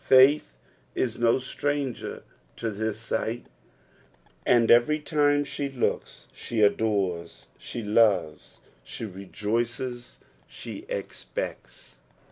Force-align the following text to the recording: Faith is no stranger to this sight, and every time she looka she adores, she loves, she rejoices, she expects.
Faith 0.03 0.55
is 0.95 1.19
no 1.19 1.37
stranger 1.37 2.23
to 2.55 2.71
this 2.71 2.99
sight, 2.99 3.45
and 4.47 4.71
every 4.71 4.99
time 4.99 5.43
she 5.43 5.69
looka 5.69 6.09
she 6.33 6.59
adores, 6.63 7.45
she 7.55 7.83
loves, 7.83 8.57
she 8.83 9.05
rejoices, 9.05 10.17
she 10.47 10.87
expects. 10.89 11.97